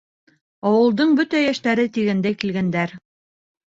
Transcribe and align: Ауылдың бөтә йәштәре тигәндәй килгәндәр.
Ауылдың 0.69 1.13
бөтә 1.21 1.43
йәштәре 1.49 1.87
тигәндәй 1.99 2.39
килгәндәр. 2.45 2.97